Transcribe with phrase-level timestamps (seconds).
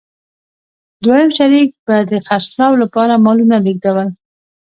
[1.03, 4.07] دویم شریک به د خرڅلاو لپاره مالونه لېږدول